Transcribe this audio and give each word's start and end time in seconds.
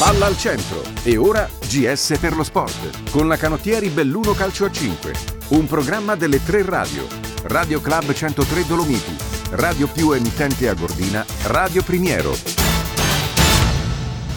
Palla 0.00 0.24
al 0.24 0.38
centro 0.38 0.80
e 1.02 1.18
ora 1.18 1.46
GS 1.68 2.16
per 2.18 2.34
lo 2.34 2.42
sport 2.42 3.10
con 3.10 3.28
la 3.28 3.36
canottieri 3.36 3.90
Belluno 3.90 4.32
Calcio 4.32 4.64
a 4.64 4.70
5. 4.70 5.12
Un 5.48 5.66
programma 5.66 6.14
delle 6.14 6.42
tre 6.42 6.62
radio. 6.64 7.06
Radio 7.42 7.82
Club 7.82 8.10
103 8.10 8.64
Dolomiti, 8.66 9.14
Radio 9.50 9.88
più 9.88 10.12
emittente 10.12 10.70
a 10.70 10.72
Gordina, 10.72 11.22
Radio 11.42 11.82
Primiero. 11.82 12.34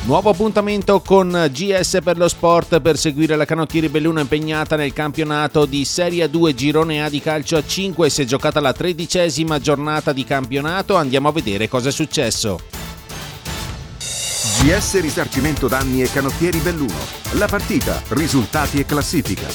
Nuovo 0.04 0.32
appuntamento 0.32 1.00
con 1.00 1.50
GS 1.50 2.00
per 2.04 2.18
lo 2.18 2.28
sport 2.28 2.82
per 2.82 2.98
seguire 2.98 3.38
la 3.38 3.46
canottieri 3.46 3.88
Belluno 3.88 4.20
impegnata 4.20 4.76
nel 4.76 4.92
campionato 4.92 5.66
di 5.66 5.86
Serie 5.86 6.30
2 6.30 6.54
Girone 6.54 7.06
A 7.06 7.10
di 7.10 7.22
calcio 7.22 7.56
a 7.56 7.66
5. 7.66 8.10
Si 8.10 8.24
è 8.24 8.26
giocata 8.26 8.60
la 8.60 8.74
tredicesima 8.74 9.62
giornata 9.62 10.12
di 10.12 10.26
campionato. 10.26 10.98
Andiamo 10.98 11.30
a 11.30 11.32
vedere 11.32 11.70
cosa 11.70 11.88
è 11.88 11.94
successo. 11.94 12.83
GS 14.64 15.02
Risarcimento 15.02 15.68
Danni 15.68 16.04
e 16.04 16.10
Canottieri 16.10 16.58
Belluno. 16.60 16.96
La 17.34 17.48
partita, 17.48 18.02
risultati 18.12 18.80
e 18.80 18.86
classifica. 18.86 19.46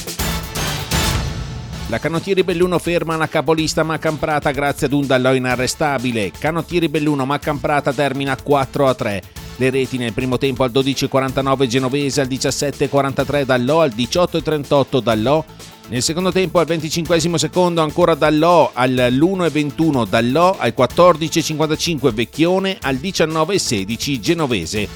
La 1.87 1.97
Canottieri 1.97 2.43
Belluno 2.43 2.77
ferma 2.77 3.15
la 3.15 3.27
capolista 3.27 3.81
Macamprata 3.81 4.51
grazie 4.51 4.85
ad 4.85 4.93
un 4.93 5.07
Dallò 5.07 5.33
inarrestabile. 5.33 6.29
Canottieri 6.29 6.89
Belluno 6.89 7.25
Macamprata 7.25 7.91
termina 7.91 8.37
4 8.39 8.87
a 8.87 8.93
3. 8.93 9.23
Le 9.55 9.69
reti 9.71 9.97
nel 9.97 10.13
primo 10.13 10.37
tempo 10.37 10.63
al 10.63 10.69
12.49 10.69 11.65
Genovese, 11.65 12.21
al 12.21 12.27
17.43 12.27 13.41
Dallò, 13.45 13.81
al 13.81 13.93
18.38 13.95 15.01
Dallò. 15.01 15.43
Nel 15.89 16.03
secondo 16.03 16.31
tempo 16.31 16.59
al 16.59 16.67
25 16.67 17.19
secondo 17.39 17.81
ancora 17.81 18.13
Dallò, 18.13 18.69
all'1.21 18.75 20.07
Dallò, 20.07 20.55
al 20.59 20.75
14.55 20.77 22.13
Vecchione, 22.13 22.77
al 22.79 22.97
19.16 22.97 24.19
Genovese. 24.19 24.87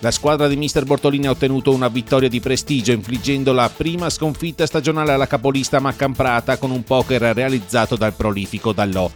La 0.00 0.10
squadra 0.10 0.46
di 0.46 0.56
Mister 0.56 0.84
Bortolini 0.84 1.28
ha 1.28 1.30
ottenuto 1.30 1.72
una 1.72 1.88
vittoria 1.88 2.28
di 2.28 2.40
prestigio 2.40 2.92
infliggendo 2.92 3.54
la 3.54 3.70
prima 3.74 4.10
sconfitta 4.10 4.66
stagionale 4.66 5.12
alla 5.12 5.26
capolista 5.26 5.80
Maccamprata 5.80 6.58
con 6.58 6.70
un 6.70 6.84
poker 6.84 7.22
realizzato 7.34 7.96
dal 7.96 8.12
prolifico 8.12 8.72
Dallò. 8.72 9.10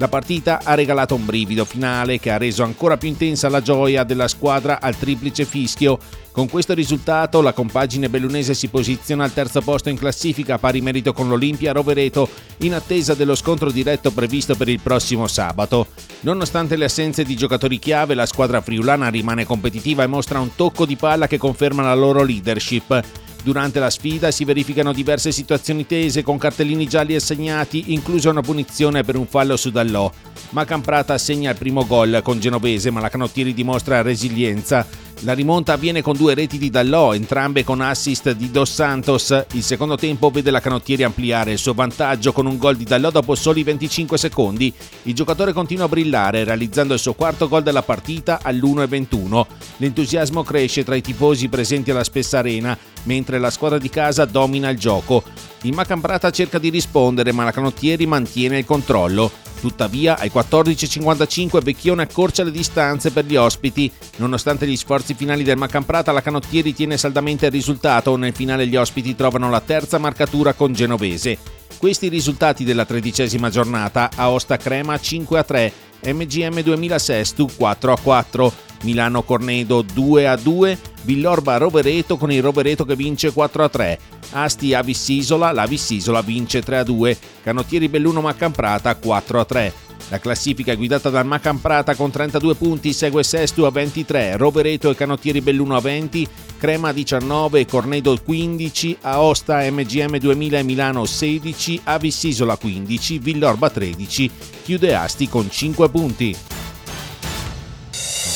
La 0.00 0.06
partita 0.06 0.60
ha 0.62 0.74
regalato 0.74 1.16
un 1.16 1.24
brivido 1.24 1.64
finale 1.64 2.20
che 2.20 2.30
ha 2.30 2.36
reso 2.36 2.62
ancora 2.62 2.96
più 2.96 3.08
intensa 3.08 3.48
la 3.48 3.60
gioia 3.60 4.04
della 4.04 4.28
squadra 4.28 4.80
al 4.80 4.96
triplice 4.96 5.44
fischio. 5.44 5.98
Con 6.30 6.48
questo 6.48 6.72
risultato 6.72 7.40
la 7.40 7.52
compagine 7.52 8.08
bellunese 8.08 8.54
si 8.54 8.68
posiziona 8.68 9.24
al 9.24 9.32
terzo 9.32 9.60
posto 9.60 9.88
in 9.88 9.98
classifica 9.98 10.54
a 10.54 10.58
pari 10.58 10.80
merito 10.80 11.12
con 11.12 11.28
l'Olimpia 11.28 11.72
Rovereto 11.72 12.28
in 12.58 12.74
attesa 12.74 13.14
dello 13.14 13.34
scontro 13.34 13.72
diretto 13.72 14.12
previsto 14.12 14.54
per 14.54 14.68
il 14.68 14.78
prossimo 14.80 15.26
sabato. 15.26 15.88
Nonostante 16.20 16.76
le 16.76 16.84
assenze 16.84 17.24
di 17.24 17.34
giocatori 17.34 17.80
chiave, 17.80 18.14
la 18.14 18.26
squadra 18.26 18.60
friulana 18.60 19.08
rimane 19.08 19.44
competitiva 19.44 20.04
e 20.04 20.06
mostra 20.06 20.38
un 20.38 20.54
tocco 20.54 20.86
di 20.86 20.94
palla 20.94 21.26
che 21.26 21.38
conferma 21.38 21.82
la 21.82 21.94
loro 21.94 22.22
leadership. 22.22 23.02
Durante 23.42 23.78
la 23.78 23.88
sfida 23.88 24.30
si 24.30 24.44
verificano 24.44 24.92
diverse 24.92 25.32
situazioni 25.32 25.86
tese 25.86 26.22
con 26.22 26.38
cartellini 26.38 26.86
gialli 26.86 27.14
assegnati, 27.14 27.92
inclusa 27.92 28.30
una 28.30 28.40
punizione 28.40 29.04
per 29.04 29.16
un 29.16 29.26
fallo 29.26 29.56
su 29.56 29.70
Dallò. 29.70 30.10
Ma 30.50 30.64
Camprata 30.64 31.16
segna 31.18 31.50
il 31.50 31.56
primo 31.56 31.86
gol 31.86 32.20
con 32.22 32.40
Genovese, 32.40 32.90
ma 32.90 33.00
la 33.00 33.08
Canottieri 33.08 33.54
dimostra 33.54 34.02
resilienza. 34.02 34.86
La 35.22 35.32
rimonta 35.32 35.72
avviene 35.72 36.00
con 36.00 36.16
due 36.16 36.34
reti 36.34 36.58
di 36.58 36.70
Dallò, 36.70 37.12
entrambe 37.12 37.64
con 37.64 37.80
assist 37.80 38.30
di 38.32 38.52
Dos 38.52 38.72
Santos. 38.72 39.46
Il 39.52 39.64
secondo 39.64 39.96
tempo 39.96 40.30
vede 40.30 40.52
la 40.52 40.60
Canottieri 40.60 41.02
ampliare 41.02 41.50
il 41.50 41.58
suo 41.58 41.74
vantaggio 41.74 42.32
con 42.32 42.46
un 42.46 42.56
gol 42.56 42.76
di 42.76 42.84
Dallò 42.84 43.10
dopo 43.10 43.34
soli 43.34 43.64
25 43.64 44.16
secondi. 44.16 44.72
Il 45.02 45.14
giocatore 45.14 45.52
continua 45.52 45.86
a 45.86 45.88
brillare, 45.88 46.44
realizzando 46.44 46.94
il 46.94 47.00
suo 47.00 47.14
quarto 47.14 47.48
gol 47.48 47.64
della 47.64 47.82
partita 47.82 48.38
all'1-21. 48.40 49.46
L'entusiasmo 49.78 50.44
cresce 50.44 50.84
tra 50.84 50.94
i 50.94 51.02
tifosi 51.02 51.48
presenti 51.48 51.90
alla 51.90 52.04
Spessa 52.04 52.38
Arena, 52.38 52.78
mentre 53.02 53.40
la 53.40 53.50
squadra 53.50 53.78
di 53.78 53.90
casa 53.90 54.24
domina 54.24 54.68
il 54.68 54.78
gioco. 54.78 55.24
Il 55.62 55.74
Macambrata 55.74 56.30
cerca 56.30 56.58
di 56.58 56.68
rispondere, 56.68 57.32
ma 57.32 57.42
la 57.42 57.50
Canottieri 57.50 58.06
mantiene 58.06 58.58
il 58.58 58.64
controllo. 58.64 59.30
Tuttavia, 59.60 60.16
ai 60.16 60.30
14.55 60.32 61.60
Vecchione 61.60 62.02
accorcia 62.02 62.44
le 62.44 62.52
distanze 62.52 63.10
per 63.10 63.24
gli 63.24 63.34
ospiti. 63.34 63.90
Nonostante 64.16 64.68
gli 64.68 64.76
sforzi 64.76 65.14
finali 65.14 65.42
del 65.42 65.56
Macamprata, 65.56 66.12
la 66.12 66.22
Canottieri 66.22 66.72
tiene 66.72 66.96
saldamente 66.96 67.46
il 67.46 67.52
risultato. 67.52 68.14
Nel 68.16 68.34
finale 68.34 68.68
gli 68.68 68.76
ospiti 68.76 69.16
trovano 69.16 69.50
la 69.50 69.60
terza 69.60 69.98
marcatura 69.98 70.52
con 70.52 70.72
Genovese. 70.72 71.36
Questi 71.76 72.06
i 72.06 72.10
risultati 72.10 72.62
della 72.62 72.84
tredicesima 72.84 73.50
giornata. 73.50 74.10
Aosta 74.14 74.56
Crema 74.56 74.98
5 74.98 75.38
a 75.38 75.42
3, 75.42 75.72
MGM 76.04 76.60
2000 76.60 76.98
Sestu 77.00 77.48
4 77.56 77.92
a 77.92 77.98
4, 78.00 78.52
Milano 78.82 79.22
Cornedo 79.22 79.82
2 79.82 80.26
a 80.28 80.36
2, 80.36 80.78
Villorba 81.02 81.56
Rovereto 81.56 82.16
con 82.16 82.30
il 82.30 82.42
Rovereto 82.42 82.84
che 82.84 82.96
vince 82.96 83.32
4 83.32 83.64
a 83.64 83.68
3, 83.68 83.98
Asti 84.30 84.74
a 84.74 84.82
Vissisola, 84.82 85.52
la 85.52 85.66
Vissisola 85.66 86.20
vince 86.20 86.62
3 86.62 86.78
a 86.78 86.84
2, 86.84 87.18
Canottieri 87.42 87.88
Belluno 87.88 88.20
Maccamprata 88.20 88.94
4 88.94 89.40
a 89.40 89.44
3. 89.44 89.72
La 90.10 90.20
classifica 90.20 90.72
è 90.72 90.76
guidata 90.76 91.10
dal 91.10 91.26
Macamprata 91.26 91.94
con 91.94 92.10
32 92.10 92.54
punti, 92.54 92.92
segue 92.94 93.22
Sestu 93.22 93.62
a 93.62 93.70
23, 93.70 94.36
Rovereto 94.36 94.90
e 94.90 94.94
Canottieri 94.94 95.42
Belluno 95.42 95.76
a 95.76 95.80
20, 95.80 96.26
Crema 96.56 96.88
a 96.88 96.92
19, 96.92 97.66
Cornedo 97.66 98.16
15, 98.22 98.98
Aosta 99.02 99.58
MGM 99.70 100.16
2000 100.16 100.58
e 100.58 100.62
Milano 100.62 101.04
16, 101.04 101.82
Avissisola 101.84 102.56
15, 102.56 103.18
Villorba 103.18 103.68
13, 103.68 104.30
chiude 104.64 104.94
Asti 104.94 105.28
con 105.28 105.50
5 105.50 105.90
punti. 105.90 106.36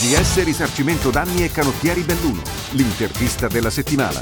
GS 0.03 0.43
Risarcimento 0.43 1.11
Danni 1.11 1.45
e 1.45 1.53
Canottieri 1.53 2.01
Belluno. 2.01 2.43
L'intervista 2.71 3.47
della 3.47 3.71
settimana. 3.71 4.21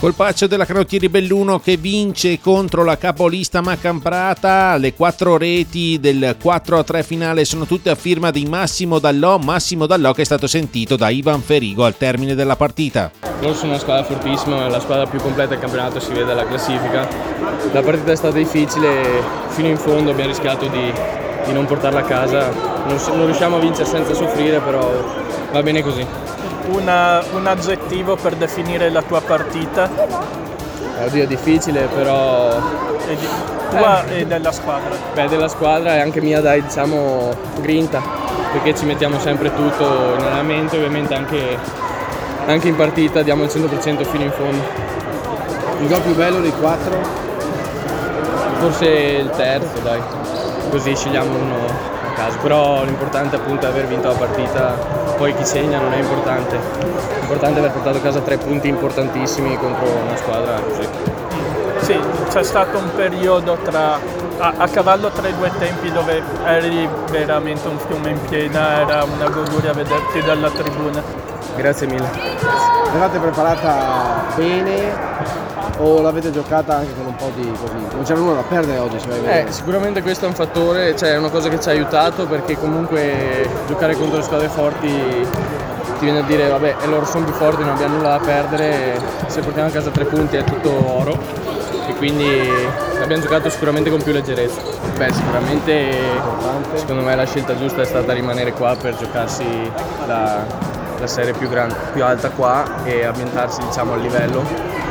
Colpaccio 0.00 0.48
della 0.48 0.64
Canottieri 0.64 1.08
Belluno 1.08 1.60
che 1.60 1.76
vince 1.76 2.40
contro 2.40 2.82
la 2.82 2.98
capolista 2.98 3.60
Macamprata. 3.60 4.76
Le 4.78 4.94
quattro 4.94 5.36
reti 5.36 6.00
del 6.00 6.36
4-3 6.42 7.04
finale 7.04 7.44
sono 7.44 7.66
tutte 7.66 7.90
a 7.90 7.94
firma 7.94 8.32
di 8.32 8.44
Massimo 8.46 8.98
Dallò. 8.98 9.38
Massimo 9.38 9.86
Dallò 9.86 10.12
che 10.12 10.22
è 10.22 10.24
stato 10.24 10.48
sentito 10.48 10.96
da 10.96 11.08
Ivan 11.10 11.40
Ferigo 11.40 11.84
al 11.84 11.96
termine 11.96 12.34
della 12.34 12.56
partita. 12.56 13.12
Loro 13.38 13.54
sono 13.54 13.70
una 13.70 13.80
squadra 13.80 14.02
fortissima, 14.02 14.66
la 14.66 14.80
squadra 14.80 15.06
più 15.06 15.20
completa 15.20 15.50
del 15.50 15.60
campionato 15.60 16.00
si 16.00 16.12
vede 16.12 16.32
alla 16.32 16.46
classifica. 16.48 17.08
La 17.70 17.82
partita 17.82 18.10
è 18.10 18.16
stata 18.16 18.36
difficile, 18.36 19.22
fino 19.50 19.68
in 19.68 19.76
fondo 19.76 20.10
abbiamo 20.10 20.30
rischiato 20.30 20.66
di, 20.66 20.92
di 21.46 21.52
non 21.52 21.64
portarla 21.66 22.00
a 22.00 22.04
casa. 22.04 22.50
Non, 22.86 22.98
non 23.14 23.24
riusciamo 23.26 23.56
a 23.56 23.58
vincere 23.60 23.88
senza 23.88 24.14
soffrire, 24.14 24.58
però 24.60 24.90
va 25.52 25.62
bene 25.62 25.82
così. 25.82 26.06
Una, 26.68 27.22
un 27.34 27.46
aggettivo 27.46 28.16
per 28.16 28.34
definire 28.36 28.88
la 28.90 29.02
tua 29.02 29.20
partita 29.20 29.88
Eh, 30.98 31.04
Oddio, 31.06 31.24
è 31.24 31.26
difficile, 31.26 31.88
però 31.94 32.56
e 33.06 33.16
di- 33.16 33.28
tua 33.70 34.06
e 34.06 34.24
della 34.24 34.52
squadra. 34.52 34.90
beh, 35.12 35.28
della 35.28 35.48
squadra 35.48 35.96
e 35.96 36.00
anche 36.00 36.20
mia 36.22 36.40
dai, 36.40 36.62
diciamo, 36.62 37.34
grinta, 37.60 38.00
perché 38.52 38.74
ci 38.74 38.86
mettiamo 38.86 39.18
sempre 39.18 39.52
tutto 39.54 39.82
in 39.84 40.20
allenamento, 40.24 40.76
ovviamente 40.76 41.12
anche, 41.14 41.58
anche 42.46 42.68
in 42.68 42.76
partita 42.76 43.22
diamo 43.22 43.42
il 43.44 43.50
100% 43.50 44.04
fino 44.04 44.22
in 44.24 44.30
fondo. 44.32 44.62
Il 45.80 45.88
gol 45.88 46.00
più 46.00 46.14
bello 46.14 46.40
dei 46.40 46.52
quattro? 46.58 46.96
Forse 48.60 48.86
il 48.86 49.30
terzo, 49.36 49.78
dai, 49.82 50.00
così 50.70 50.94
scegliamo 50.94 51.36
uno 51.36 51.56
a 51.66 52.12
caso, 52.14 52.38
però 52.38 52.84
l'importante 52.84 53.36
appunto 53.36 53.66
è 53.66 53.68
aver 53.68 53.86
vinto 53.86 54.08
la 54.08 54.14
partita, 54.14 54.76
poi 55.16 55.34
chi 55.34 55.44
segna 55.44 55.78
non 55.78 55.92
è 55.92 55.98
importante, 55.98 56.58
l'importante 57.20 57.56
è 57.56 57.58
aver 57.58 57.72
portato 57.72 57.98
a 57.98 58.00
casa 58.00 58.20
tre 58.20 58.36
punti 58.36 58.68
importantissimi 58.68 59.56
contro 59.56 59.86
una 59.86 60.16
squadra 60.16 60.60
così. 60.60 60.88
Sì, 61.80 62.00
c'è 62.30 62.42
stato 62.42 62.78
un 62.78 62.94
periodo 62.94 63.58
tra, 63.62 63.98
a, 64.38 64.54
a 64.56 64.68
cavallo 64.68 65.10
tra 65.10 65.28
i 65.28 65.36
due 65.36 65.50
tempi 65.58 65.92
dove 65.92 66.22
eri 66.46 66.88
veramente 67.10 67.68
un 67.68 67.78
fiume 67.78 68.10
in 68.10 68.20
piena, 68.22 68.80
era 68.80 69.04
una 69.04 69.28
goduria 69.28 69.72
vederti 69.72 70.22
dalla 70.22 70.50
tribuna. 70.50 71.02
Grazie 71.56 71.86
mille. 71.86 72.08
L'avete 72.92 73.18
preparata 73.18 74.24
bene 74.34 74.92
o 75.78 76.00
l'avete 76.00 76.30
giocata 76.30 76.76
anche 76.76 76.94
con 76.94 77.06
un 77.06 77.16
po' 77.16 77.30
di 77.34 77.50
così? 77.50 77.94
Non 77.94 78.04
c'era 78.04 78.18
nulla 78.18 78.34
da 78.34 78.42
perdere 78.42 78.78
oggi, 78.78 78.98
se 78.98 79.08
vai 79.08 79.26
a 79.26 79.38
Eh, 79.38 79.46
sicuramente 79.50 80.02
questo 80.02 80.24
è 80.24 80.28
un 80.28 80.34
fattore, 80.34 80.96
cioè 80.96 81.12
è 81.12 81.18
una 81.18 81.30
cosa 81.30 81.48
che 81.48 81.60
ci 81.60 81.68
ha 81.68 81.72
aiutato 81.72 82.26
perché 82.26 82.56
comunque 82.56 83.48
giocare 83.66 83.96
contro 83.96 84.18
le 84.18 84.22
squadre 84.22 84.48
forti 84.48 84.88
ti 85.98 86.04
viene 86.04 86.20
a 86.20 86.22
dire 86.22 86.48
vabbè 86.48 86.76
e 86.82 86.86
loro 86.86 87.04
sono 87.04 87.24
più 87.24 87.34
forti, 87.34 87.62
non 87.62 87.74
abbiamo 87.74 87.96
nulla 87.96 88.16
da 88.16 88.24
perdere, 88.24 89.00
se 89.26 89.40
portiamo 89.40 89.68
a 89.68 89.72
casa 89.72 89.90
tre 89.90 90.04
punti 90.04 90.36
è 90.36 90.44
tutto 90.44 90.70
oro 90.70 91.16
e 91.86 91.94
quindi 91.96 92.48
abbiamo 93.00 93.22
giocato 93.22 93.48
sicuramente 93.50 93.90
con 93.90 94.02
più 94.02 94.12
leggerezza. 94.12 94.60
Beh 94.96 95.12
sicuramente 95.12 95.92
secondo 96.74 97.02
me 97.02 97.14
la 97.14 97.24
scelta 97.26 97.56
giusta 97.56 97.82
è 97.82 97.84
stata 97.84 98.12
rimanere 98.12 98.52
qua 98.52 98.76
per 98.80 98.96
giocarsi 98.96 99.44
la, 100.06 100.44
la 100.98 101.06
serie 101.06 101.32
più, 101.32 101.48
gran- 101.48 101.74
più 101.92 102.04
alta 102.04 102.30
qua 102.30 102.84
e 102.84 103.04
ambientarsi 103.04 103.60
diciamo 103.60 103.94
al 103.94 104.00
livello 104.00 104.42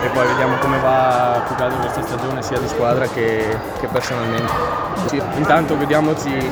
e 0.03 0.07
poi 0.09 0.27
vediamo 0.27 0.57
come 0.57 0.79
va 0.79 1.44
più 1.47 1.55
che 1.55 1.75
questa 1.77 2.01
stagione 2.01 2.41
sia 2.41 2.59
di 2.59 2.67
squadra 2.67 3.07
che, 3.07 3.57
che 3.79 3.88
personalmente. 3.88 4.51
Intanto 5.38 5.77
godiamoci 5.77 6.50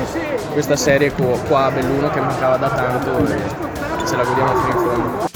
questa 0.52 0.76
serie 0.76 1.12
qua 1.12 1.66
a 1.66 1.70
Belluno 1.70 2.10
che 2.10 2.20
mancava 2.20 2.56
da 2.56 2.70
tanto 2.70 3.18
e 3.26 4.06
ce 4.06 4.16
la 4.16 4.24
godiamo 4.24 4.54
fino 4.60 4.72
in 4.72 4.88
fondo. 4.88 5.30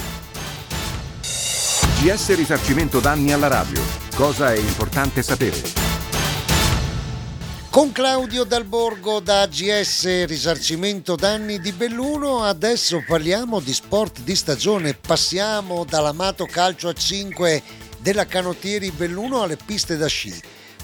GS 2.00 2.34
Risarcimento 2.36 3.00
Danni 3.00 3.32
alla 3.32 3.48
radio. 3.48 3.80
Cosa 4.14 4.52
è 4.52 4.56
importante 4.56 5.22
sapere? 5.22 5.85
Con 7.76 7.92
Claudio 7.92 8.44
Dalborgo 8.44 9.20
da 9.20 9.46
GS 9.46 10.24
Risarcimento 10.24 11.14
Danni 11.14 11.60
di 11.60 11.72
Belluno, 11.72 12.42
adesso 12.42 13.04
parliamo 13.06 13.60
di 13.60 13.74
sport 13.74 14.20
di 14.20 14.34
stagione, 14.34 14.94
passiamo 14.94 15.84
dall'amato 15.84 16.46
calcio 16.46 16.88
a 16.88 16.94
5 16.94 17.62
della 17.98 18.24
Canottieri 18.24 18.90
Belluno 18.92 19.42
alle 19.42 19.58
piste 19.62 19.98
da 19.98 20.06
sci. 20.06 20.34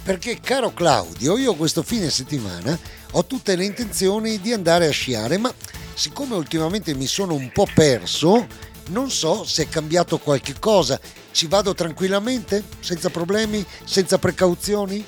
Perché 0.03 0.39
caro 0.39 0.75
Claudio, 0.75 1.39
io 1.39 1.55
questo 1.55 1.83
fine 1.83 2.11
settimana 2.11 2.79
ho 3.13 3.25
tutte 3.25 3.57
le 3.57 3.65
intenzioni 3.65 4.39
di 4.39 4.53
andare 4.53 4.87
a 4.87 4.91
sciare, 4.91 5.39
ma 5.39 5.51
siccome 5.95 6.35
ultimamente 6.35 6.95
mi 6.95 7.07
sono 7.07 7.33
un 7.33 7.51
po' 7.55 7.69
perso, 7.75 8.47
non 8.89 9.11
so 9.11 9.45
se 9.45 9.63
è 9.63 9.69
cambiato 9.71 10.19
qualche 10.19 10.59
cosa. 10.59 11.01
Ci 11.31 11.47
vado 11.47 11.73
tranquillamente, 11.73 12.63
senza 12.81 13.09
problemi, 13.09 13.65
senza 13.83 14.19
precauzioni? 14.19 15.03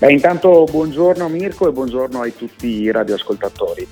Beh, 0.00 0.12
intanto 0.12 0.64
buongiorno 0.64 1.28
Mirko 1.28 1.68
e 1.68 1.72
buongiorno 1.72 2.22
a 2.22 2.30
tutti 2.30 2.68
i 2.68 2.90
radioascoltatori. 2.90 3.86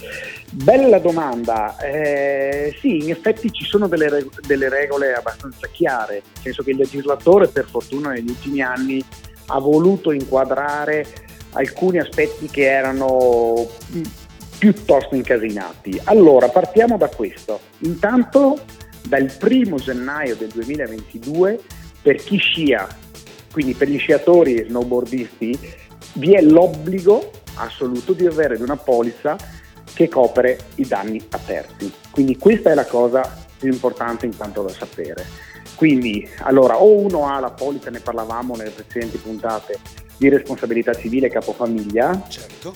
Bella 0.51 0.99
domanda, 1.01 1.77
eh, 1.77 2.75
sì, 2.81 2.97
in 2.97 3.11
effetti 3.11 3.53
ci 3.53 3.67
sono 3.67 3.89
delle, 3.89 4.09
reg- 4.09 4.47
delle, 4.47 4.71
regole 4.71 5.13
abbastanza 5.13 5.67
chiare, 5.67 6.15
nel 6.15 6.43
senso 6.45 6.63
che 6.63 6.71
il 6.71 6.79
legislatore 6.79 7.49
per 7.49 7.67
fortuna 7.67 8.13
negli 8.13 8.31
ultimi 8.31 8.63
anni 8.63 9.05
ha 9.49 9.59
voluto 9.59 10.11
inquadrare 10.11 11.05
alcuni 11.53 11.99
aspetti 11.99 12.47
che 12.47 12.71
erano 12.71 13.69
piuttosto 14.59 15.15
incasinati. 15.15 16.01
Allora, 16.05 16.49
partiamo 16.49 16.97
da 16.97 17.09
questo. 17.09 17.61
Intanto 17.81 18.59
dal 19.07 19.31
primo 19.39 19.77
gennaio 19.77 20.37
del 20.37 20.49
2022 20.55 21.61
per 22.01 22.17
chi 22.17 22.39
scia, 22.39 22.89
quindi 23.53 23.75
per 23.75 23.89
gli 23.91 23.99
sciatori 23.99 24.55
e 24.55 24.65
snowboardisti, 24.65 25.87
vi 26.15 26.35
è 26.35 26.41
l'obbligo 26.41 27.31
assoluto 27.55 28.13
di 28.13 28.27
avere 28.27 28.57
una 28.57 28.77
polizza 28.77 29.37
che 29.93 30.09
copre 30.09 30.59
i 30.77 30.87
danni 30.87 31.25
a 31.31 31.39
terzi. 31.39 31.93
Quindi 32.11 32.37
questa 32.37 32.71
è 32.71 32.75
la 32.75 32.87
cosa 32.87 33.47
più 33.59 33.71
importante 33.71 34.27
intanto 34.27 34.63
da 34.63 34.73
sapere. 34.73 35.27
Quindi, 35.75 36.29
allora, 36.41 36.81
o 36.81 36.91
uno 36.97 37.29
ha 37.29 37.39
la 37.39 37.51
polizza, 37.51 37.91
ne 37.91 38.01
parlavamo 38.01 38.57
nelle 38.57 38.71
precedenti 38.71 39.17
puntate, 39.19 39.79
di 40.17 40.29
responsabilità 40.29 40.93
civile 40.95 41.29
capofamiglia. 41.29 42.23
Certo. 42.29 42.75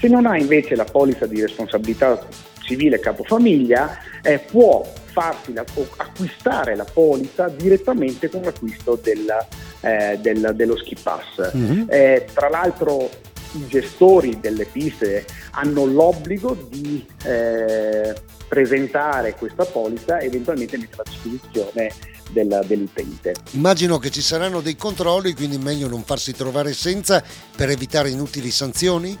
Se 0.00 0.08
non 0.08 0.26
ha 0.26 0.36
invece 0.36 0.74
la 0.74 0.84
polizza 0.84 1.26
di 1.26 1.40
responsabilità 1.40 2.26
civile 2.60 2.98
capofamiglia, 2.98 3.98
eh, 4.22 4.38
può 4.38 4.84
farsi 5.12 5.52
la, 5.52 5.64
acquistare 5.96 6.74
la 6.74 6.84
polizza 6.84 7.48
direttamente 7.48 8.28
con 8.28 8.42
l'acquisto 8.42 8.98
della 9.00 9.46
eh, 9.80 10.18
del, 10.20 10.52
dello 10.54 10.76
ski 10.76 10.96
pass. 11.00 11.54
Mm-hmm. 11.56 11.84
Eh, 11.88 12.26
tra 12.32 12.48
l'altro 12.48 13.10
i 13.52 13.66
gestori 13.66 14.38
delle 14.40 14.64
piste 14.64 15.24
hanno 15.52 15.84
l'obbligo 15.84 16.56
di 16.68 17.04
eh, 17.24 18.14
presentare 18.48 19.34
questa 19.34 19.64
polizza 19.64 20.18
e 20.18 20.26
eventualmente 20.26 20.76
metterla 20.76 21.02
a 21.06 21.10
disposizione 21.10 21.90
del, 22.30 22.64
dell'utente. 22.66 23.34
Immagino 23.52 23.98
che 23.98 24.10
ci 24.10 24.22
saranno 24.22 24.60
dei 24.60 24.76
controlli, 24.76 25.34
quindi 25.34 25.58
meglio 25.58 25.88
non 25.88 26.02
farsi 26.02 26.32
trovare 26.32 26.72
senza 26.72 27.22
per 27.56 27.70
evitare 27.70 28.10
inutili 28.10 28.50
sanzioni? 28.50 29.16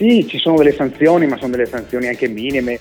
Sì, 0.00 0.26
ci 0.26 0.38
sono 0.38 0.56
delle 0.56 0.72
sanzioni, 0.72 1.26
ma 1.26 1.36
sono 1.36 1.50
delle 1.50 1.66
sanzioni 1.66 2.08
anche 2.08 2.26
minime. 2.26 2.80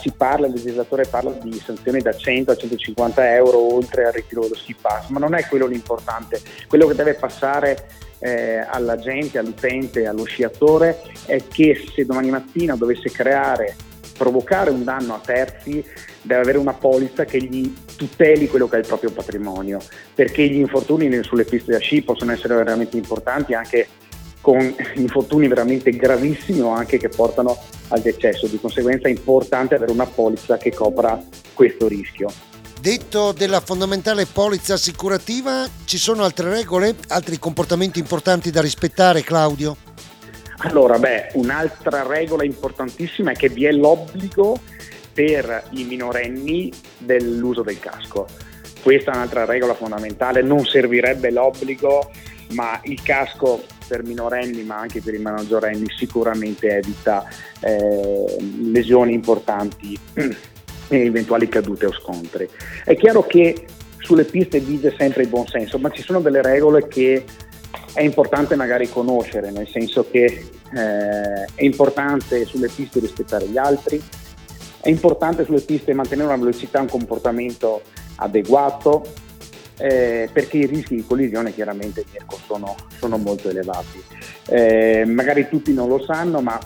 Si 0.00 0.12
parla, 0.16 0.46
il 0.46 0.52
legislatore 0.52 1.06
parla 1.06 1.32
di 1.42 1.58
sanzioni 1.58 2.00
da 2.00 2.12
100 2.12 2.52
a 2.52 2.56
150 2.56 3.34
euro 3.34 3.58
oltre 3.74 4.04
al 4.04 4.12
ritiro 4.12 4.42
dello 4.42 4.54
ski 4.54 4.76
pass, 4.80 5.08
ma 5.08 5.18
non 5.18 5.34
è 5.34 5.44
quello 5.48 5.66
l'importante. 5.66 6.40
Quello 6.68 6.86
che 6.86 6.94
deve 6.94 7.14
passare 7.14 7.88
eh, 8.20 8.58
alla 8.58 8.96
gente, 8.96 9.38
all'utente, 9.38 10.06
allo 10.06 10.22
sciatore 10.22 11.02
è 11.26 11.42
che 11.48 11.84
se 11.92 12.06
domani 12.06 12.30
mattina 12.30 12.76
dovesse 12.76 13.10
creare, 13.10 13.74
provocare 14.16 14.70
un 14.70 14.84
danno 14.84 15.14
a 15.14 15.20
terzi, 15.20 15.84
deve 16.22 16.42
avere 16.42 16.58
una 16.58 16.74
polizza 16.74 17.24
che 17.24 17.42
gli 17.42 17.74
tuteli 17.96 18.46
quello 18.46 18.68
che 18.68 18.76
è 18.76 18.78
il 18.78 18.86
proprio 18.86 19.10
patrimonio, 19.10 19.80
perché 20.14 20.46
gli 20.46 20.60
infortuni 20.60 21.24
sulle 21.24 21.42
piste 21.42 21.72
da 21.72 21.78
sci 21.78 22.02
possono 22.02 22.30
essere 22.30 22.54
veramente 22.54 22.96
importanti 22.96 23.52
anche 23.52 23.88
con 24.42 24.74
infortuni 24.96 25.48
veramente 25.48 25.92
gravissimi 25.92 26.60
o 26.60 26.70
anche 26.70 26.98
che 26.98 27.08
portano 27.08 27.56
al 27.88 28.00
decesso. 28.00 28.46
Di 28.46 28.60
conseguenza 28.60 29.08
è 29.08 29.10
importante 29.10 29.76
avere 29.76 29.92
una 29.92 30.04
polizza 30.04 30.58
che 30.58 30.74
copra 30.74 31.18
questo 31.54 31.88
rischio. 31.88 32.28
Detto 32.78 33.30
della 33.30 33.60
fondamentale 33.60 34.26
polizza 34.26 34.74
assicurativa, 34.74 35.68
ci 35.84 35.96
sono 35.96 36.24
altre 36.24 36.50
regole, 36.50 36.96
altri 37.08 37.38
comportamenti 37.38 38.00
importanti 38.00 38.50
da 38.50 38.60
rispettare, 38.60 39.22
Claudio? 39.22 39.76
Allora, 40.64 40.98
beh, 40.98 41.30
un'altra 41.34 42.04
regola 42.04 42.44
importantissima 42.44 43.30
è 43.30 43.34
che 43.34 43.48
vi 43.48 43.66
è 43.66 43.70
l'obbligo 43.70 44.58
per 45.12 45.68
i 45.70 45.84
minorenni 45.84 46.72
dell'uso 46.98 47.62
del 47.62 47.78
casco. 47.78 48.26
Questa 48.82 49.12
è 49.12 49.14
un'altra 49.14 49.44
regola 49.44 49.74
fondamentale, 49.74 50.42
non 50.42 50.64
servirebbe 50.64 51.30
l'obbligo, 51.30 52.10
ma 52.50 52.80
il 52.84 53.00
casco 53.02 53.62
per 53.92 54.04
minorenni 54.04 54.62
ma 54.62 54.78
anche 54.78 55.02
per 55.02 55.12
i 55.12 55.18
maggiorenni 55.18 55.84
sicuramente 55.94 56.78
evita 56.78 57.28
eh, 57.60 58.36
lesioni 58.72 59.12
importanti 59.12 59.98
e 60.14 60.34
eventuali 60.88 61.46
cadute 61.46 61.84
o 61.84 61.92
scontri. 61.92 62.48
È 62.86 62.96
chiaro 62.96 63.26
che 63.26 63.66
sulle 63.98 64.24
piste 64.24 64.60
vige 64.60 64.94
sempre 64.96 65.24
il 65.24 65.28
buon 65.28 65.46
senso, 65.46 65.76
ma 65.76 65.90
ci 65.90 66.00
sono 66.00 66.20
delle 66.20 66.40
regole 66.40 66.88
che 66.88 67.22
è 67.92 68.00
importante 68.00 68.56
magari 68.56 68.88
conoscere, 68.88 69.50
nel 69.50 69.68
senso 69.68 70.08
che 70.10 70.24
eh, 70.24 71.44
è 71.54 71.62
importante 71.62 72.46
sulle 72.46 72.68
piste 72.68 72.98
rispettare 72.98 73.46
gli 73.46 73.58
altri, 73.58 74.02
è 74.80 74.88
importante 74.88 75.44
sulle 75.44 75.60
piste 75.60 75.92
mantenere 75.92 76.28
una 76.28 76.38
velocità, 76.38 76.80
un 76.80 76.88
comportamento 76.88 77.82
adeguato, 78.16 79.04
eh, 79.78 80.28
perché 80.32 80.58
i 80.58 80.66
rischi 80.66 80.96
di 80.96 81.06
collisione 81.06 81.52
chiaramente 81.52 82.04
Mirko 82.12 82.38
sono, 82.46 82.76
sono 82.98 83.16
molto 83.18 83.48
elevati. 83.48 84.02
Eh, 84.48 85.04
magari 85.06 85.48
tutti 85.48 85.72
non 85.72 85.88
lo 85.88 86.02
sanno, 86.02 86.40
ma 86.40 86.58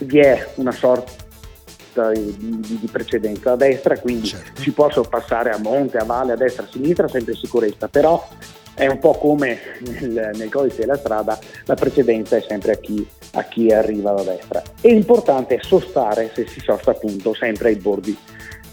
vi 0.00 0.18
è 0.18 0.52
una 0.56 0.72
sorta 0.72 1.24
di, 2.12 2.60
di, 2.60 2.88
precedenza 2.90 3.52
a 3.52 3.56
destra, 3.56 3.98
quindi 3.98 4.28
certo. 4.28 4.60
si 4.60 4.70
può 4.72 4.88
passare 5.08 5.50
a 5.50 5.58
monte, 5.58 5.96
a 5.96 6.04
valle, 6.04 6.32
a 6.32 6.36
destra, 6.36 6.64
a 6.64 6.68
sinistra, 6.70 7.08
sempre 7.08 7.32
in 7.32 7.38
sicurezza, 7.38 7.88
però 7.88 8.28
è 8.74 8.86
un 8.86 8.98
po' 8.98 9.14
come 9.14 9.58
nel, 9.80 10.32
nel, 10.34 10.50
codice 10.50 10.80
della 10.80 10.98
strada, 10.98 11.38
la 11.64 11.74
precedenza 11.74 12.36
è 12.36 12.44
sempre 12.46 12.72
a 12.72 12.76
chi, 12.76 13.06
a 13.32 13.44
chi 13.44 13.72
arriva 13.72 14.12
da 14.12 14.22
destra. 14.22 14.62
E 14.82 14.92
l'importante 14.92 15.56
è 15.56 15.62
sostare, 15.62 16.30
se 16.34 16.46
si 16.46 16.60
sosta 16.60 16.90
appunto, 16.90 17.32
sempre 17.32 17.70
ai 17.70 17.76
bordi 17.76 18.16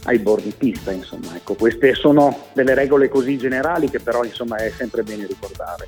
ai 0.04 0.20
bordi 0.20 0.54
pista. 0.58 0.92
Insomma. 0.92 1.36
Ecco, 1.36 1.56
queste 1.56 1.94
sono 1.94 2.48
delle 2.54 2.74
regole 2.74 3.10
così 3.10 3.38
generali 3.38 3.90
che 3.90 4.00
però 4.00 4.24
insomma, 4.24 4.58
è 4.58 4.72
sempre 4.76 5.04
bene 5.04 5.26
ricordare. 5.26 5.88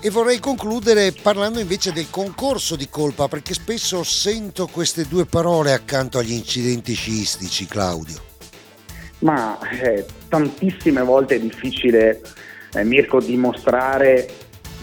E 0.00 0.10
vorrei 0.10 0.38
concludere 0.38 1.12
parlando 1.12 1.60
invece 1.60 1.90
del 1.90 2.10
concorso 2.10 2.76
di 2.76 2.88
colpa, 2.90 3.26
perché 3.26 3.54
spesso 3.54 4.02
sento 4.02 4.66
queste 4.66 5.06
due 5.08 5.24
parole 5.24 5.72
accanto 5.72 6.18
agli 6.18 6.32
incidenti 6.32 6.92
sciistici, 6.92 7.64
Claudio. 7.64 8.20
Ma 9.20 9.58
eh, 9.70 10.04
tantissime 10.28 11.02
volte 11.02 11.36
è 11.36 11.40
difficile, 11.40 12.20
eh, 12.74 12.84
Mirko, 12.84 13.18
dimostrare 13.18 14.30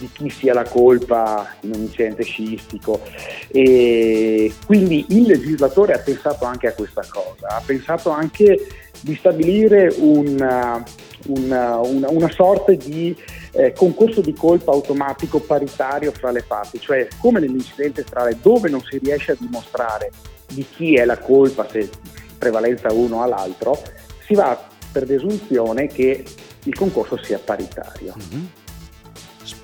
di 0.01 0.09
chi 0.11 0.29
sia 0.31 0.53
la 0.53 0.63
colpa 0.63 1.55
in 1.61 1.75
un 1.75 1.81
incidente 1.81 2.23
sciistico 2.23 3.01
e 3.49 4.51
quindi 4.65 5.05
il 5.09 5.27
legislatore 5.27 5.93
ha 5.93 5.99
pensato 5.99 6.45
anche 6.45 6.67
a 6.67 6.73
questa 6.73 7.05
cosa, 7.07 7.49
ha 7.49 7.61
pensato 7.63 8.09
anche 8.09 8.67
di 9.01 9.15
stabilire 9.15 9.93
una, 9.99 10.83
una, 11.27 11.79
una, 11.79 12.09
una 12.09 12.31
sorta 12.31 12.73
di 12.73 13.15
eh, 13.51 13.73
concorso 13.73 14.21
di 14.21 14.33
colpa 14.33 14.71
automatico 14.71 15.39
paritario 15.39 16.11
fra 16.11 16.31
le 16.31 16.43
parti, 16.43 16.79
cioè 16.79 17.07
come 17.19 17.39
nell'incidente 17.39 18.01
stradale 18.01 18.37
dove 18.41 18.69
non 18.69 18.81
si 18.81 18.97
riesce 18.97 19.33
a 19.33 19.37
dimostrare 19.39 20.09
di 20.47 20.65
chi 20.67 20.95
è 20.95 21.05
la 21.05 21.19
colpa 21.19 21.67
se 21.69 21.89
prevalenza 22.37 22.91
uno 22.91 23.21
all'altro, 23.21 23.79
si 24.25 24.33
va 24.33 24.67
per 24.91 25.05
desunzione 25.05 25.85
che 25.87 26.25
il 26.63 26.75
concorso 26.75 27.21
sia 27.21 27.39
paritario. 27.39 28.15
Mm-hmm. 28.17 28.45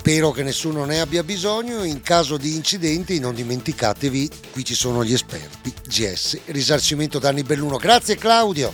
Spero 0.08 0.32
che 0.32 0.42
nessuno 0.42 0.86
ne 0.86 1.02
abbia 1.02 1.22
bisogno, 1.22 1.84
in 1.84 2.02
caso 2.02 2.38
di 2.38 2.56
incidenti 2.56 3.20
non 3.20 3.36
dimenticatevi, 3.36 4.30
qui 4.54 4.64
ci 4.64 4.74
sono 4.74 5.04
gli 5.04 5.12
esperti, 5.12 5.74
GS, 5.86 6.40
risarcimento 6.46 7.20
danni 7.20 7.44
Belluno. 7.44 7.76
Grazie 7.76 8.16
Claudio. 8.16 8.72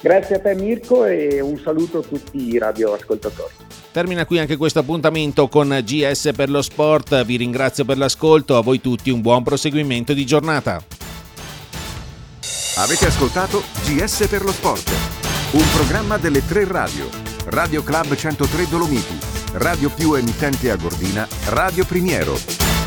Grazie 0.00 0.36
a 0.36 0.40
te 0.40 0.54
Mirko 0.54 1.04
e 1.04 1.38
un 1.42 1.60
saluto 1.62 1.98
a 1.98 2.02
tutti 2.02 2.48
i 2.48 2.56
radioascoltatori. 2.56 3.52
Termina 3.92 4.24
qui 4.24 4.38
anche 4.38 4.56
questo 4.56 4.78
appuntamento 4.78 5.48
con 5.48 5.68
GS 5.84 6.30
per 6.34 6.48
lo 6.48 6.62
sport, 6.62 7.26
vi 7.26 7.36
ringrazio 7.36 7.84
per 7.84 7.98
l'ascolto, 7.98 8.56
a 8.56 8.62
voi 8.62 8.80
tutti 8.80 9.10
un 9.10 9.20
buon 9.20 9.42
proseguimento 9.42 10.14
di 10.14 10.24
giornata. 10.24 10.82
Avete 12.76 13.04
ascoltato 13.04 13.64
GS 13.84 14.28
per 14.28 14.42
lo 14.42 14.52
sport, 14.52 14.90
un 15.50 15.64
programma 15.74 16.16
delle 16.16 16.42
tre 16.46 16.64
radio. 16.64 17.06
Radio 17.48 17.82
Club 17.82 18.14
103 18.14 18.68
Dolomiti, 18.68 19.18
Radio 19.52 19.90
più 19.90 20.14
emittente 20.14 20.70
a 20.70 20.76
Gordina, 20.76 21.26
Radio 21.46 21.84
Primiero. 21.84 22.79